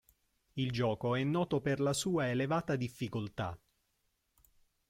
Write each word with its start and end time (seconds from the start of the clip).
Il 0.55 0.71
gioco 0.71 1.13
è 1.13 1.23
noto 1.23 1.61
per 1.61 1.79
la 1.79 1.93
sua 1.93 2.27
elevata 2.27 2.75
difficoltà. 2.75 3.55